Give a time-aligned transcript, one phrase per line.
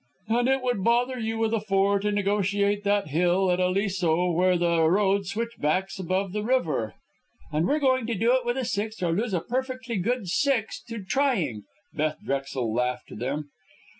[0.29, 4.57] "And it would bother you with a Four to negotiate that hill at Aliso where
[4.57, 6.95] the road switchbacks above the river."
[7.51, 10.81] "And we're going to do it with a Six or lose a perfectly good Six
[10.89, 13.51] in trying," Beth Drexel laughed to them.